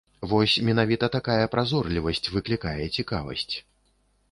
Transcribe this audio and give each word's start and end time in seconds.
Вось 0.29 0.53
менавіта 0.69 1.09
такая 1.17 1.51
празорлівасць 1.57 2.31
выклікае 2.39 2.83
цікавасць. 2.99 3.49